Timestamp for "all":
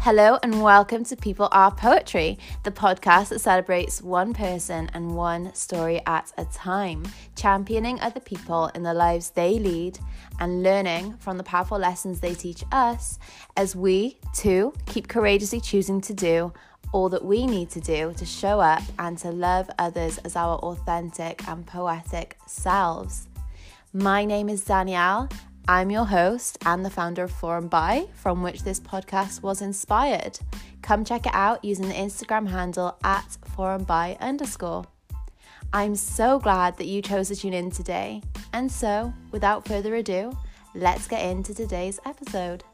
16.92-17.08